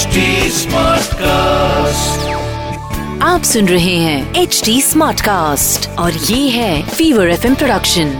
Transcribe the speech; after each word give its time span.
HD 0.00 0.20
Smartcast. 0.56 2.22
आप 3.22 3.42
सुन 3.44 3.68
रहे 3.68 3.96
हैं 3.96 4.42
एच 4.42 4.60
डी 4.64 4.80
स्मार्ट 4.82 5.20
कास्ट 5.20 5.88
और 5.98 6.12
ये 6.12 6.48
है 6.50 6.88
Fever 6.88 7.30
F 7.30 7.44
production 7.58 8.14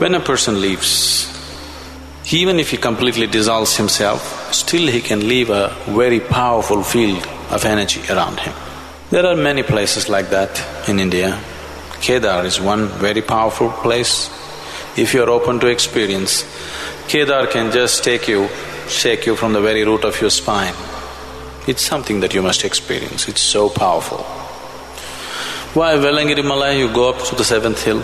When 0.00 0.14
a 0.14 0.20
person 0.20 0.60
leaves, 0.60 0.92
even 2.32 2.58
if 2.58 2.70
he 2.70 2.78
completely 2.90 3.26
dissolves 3.26 3.76
himself, 3.76 4.52
still 4.52 4.86
he 4.88 5.00
can 5.00 5.28
leave 5.28 5.50
a 5.50 5.64
very 6.02 6.20
powerful 6.20 6.82
field 6.82 7.26
of 7.50 7.66
energy 7.66 8.00
around 8.10 8.40
him. 8.40 8.54
There 9.10 9.26
are 9.26 9.36
many 9.36 9.62
places 9.62 10.08
like 10.08 10.30
that 10.30 10.64
in 10.88 10.98
India. 10.98 11.38
Kedar 12.01 12.45
is 12.45 12.61
one 12.61 12.87
very 12.87 13.21
powerful 13.21 13.69
place. 13.69 14.29
If 14.97 15.13
you 15.13 15.23
are 15.23 15.29
open 15.29 15.59
to 15.59 15.67
experience, 15.67 16.43
Kedar 17.07 17.47
can 17.47 17.71
just 17.71 18.03
take 18.03 18.27
you, 18.27 18.47
shake 18.87 19.25
you 19.25 19.35
from 19.35 19.53
the 19.53 19.61
very 19.61 19.83
root 19.83 20.03
of 20.03 20.19
your 20.21 20.29
spine. 20.29 20.73
It's 21.67 21.81
something 21.81 22.21
that 22.21 22.33
you 22.33 22.41
must 22.41 22.63
experience, 22.63 23.27
it's 23.27 23.41
so 23.41 23.69
powerful. 23.69 24.23
Why 25.73 25.93
Velliangiri 25.93 26.43
Malai, 26.43 26.79
you 26.79 26.91
go 26.91 27.09
up 27.09 27.23
to 27.25 27.35
the 27.35 27.43
seventh 27.43 27.83
hill, 27.83 28.03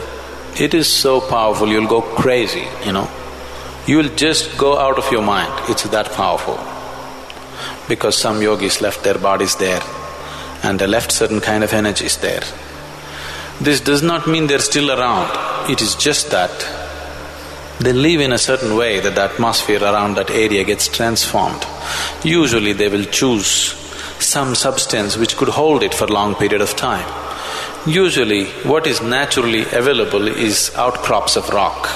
it 0.59 0.73
is 0.73 0.87
so 0.87 1.19
powerful, 1.19 1.67
you'll 1.67 1.87
go 1.87 2.01
crazy, 2.01 2.67
you 2.85 2.91
know. 2.91 3.09
You 3.87 3.97
will 3.97 4.15
just 4.15 4.57
go 4.57 4.77
out 4.77 4.97
of 4.97 5.11
your 5.11 5.21
mind, 5.21 5.51
it's 5.69 5.83
that 5.83 6.11
powerful. 6.11 6.59
Because 7.87 8.17
some 8.17 8.41
yogis 8.41 8.81
left 8.81 9.03
their 9.03 9.17
bodies 9.17 9.55
there 9.55 9.81
and 10.63 10.79
they 10.79 10.87
left 10.87 11.11
certain 11.11 11.41
kind 11.41 11.63
of 11.63 11.73
energies 11.73 12.17
there. 12.17 12.43
This 13.61 13.79
does 13.79 14.03
not 14.03 14.27
mean 14.27 14.47
they're 14.47 14.59
still 14.59 14.91
around, 14.91 15.71
it 15.71 15.81
is 15.81 15.95
just 15.95 16.31
that 16.31 16.51
they 17.79 17.93
live 17.93 18.21
in 18.21 18.31
a 18.31 18.37
certain 18.37 18.75
way 18.75 18.99
that 18.99 19.15
the 19.15 19.21
atmosphere 19.21 19.81
around 19.81 20.15
that 20.15 20.29
area 20.29 20.63
gets 20.63 20.87
transformed. 20.87 21.65
Usually 22.23 22.73
they 22.73 22.89
will 22.89 23.05
choose 23.05 23.73
some 24.19 24.55
substance 24.55 25.17
which 25.17 25.35
could 25.35 25.49
hold 25.49 25.83
it 25.83 25.93
for 25.93 26.07
long 26.07 26.35
period 26.35 26.61
of 26.61 26.75
time. 26.75 27.05
Usually 27.85 28.45
what 28.63 28.87
is 28.87 29.01
naturally 29.01 29.63
available 29.63 30.27
is 30.27 30.73
outcrops 30.75 31.35
of 31.35 31.49
rock. 31.49 31.87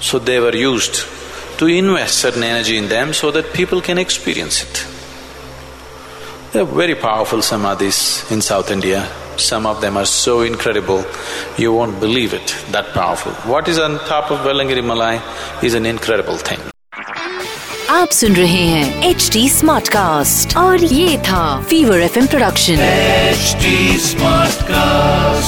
So 0.00 0.18
they 0.18 0.38
were 0.38 0.54
used 0.54 1.06
to 1.58 1.66
invest 1.66 2.18
certain 2.18 2.42
energy 2.42 2.76
in 2.76 2.88
them 2.88 3.12
so 3.12 3.30
that 3.30 3.52
people 3.52 3.80
can 3.80 3.98
experience 3.98 4.62
it. 4.62 4.86
There 6.52 6.62
are 6.62 6.66
very 6.66 6.94
powerful 6.94 7.40
samadhis 7.40 8.30
in 8.30 8.40
South 8.40 8.70
India. 8.70 9.08
Some 9.36 9.66
of 9.66 9.80
them 9.80 9.96
are 9.96 10.06
so 10.06 10.40
incredible, 10.40 11.04
you 11.58 11.72
won't 11.72 12.00
believe 12.00 12.34
it, 12.34 12.54
that 12.72 12.92
powerful. 12.94 13.32
What 13.32 13.68
is 13.68 13.78
on 13.78 13.98
top 13.98 14.30
of 14.30 14.38
Velliangiri 14.38 14.82
Malai 14.82 15.20
is 15.64 15.74
an 15.74 15.86
incredible 15.86 16.36
thing. 16.36 16.58
आप 17.90 18.10
सुन 18.10 18.36
रहे 18.36 18.66
हैं 18.66 19.14
HD 19.14 19.36
Smartcast, 19.36 19.58
smart 19.58 19.88
cast 19.88 20.56
और 20.56 20.78
Fever 20.78 22.10
FM 22.12 22.28
production. 22.28 22.78
F 22.78 24.14
production 24.14 25.39